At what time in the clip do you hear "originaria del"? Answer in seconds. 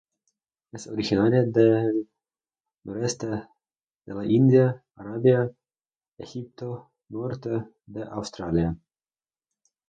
0.87-2.09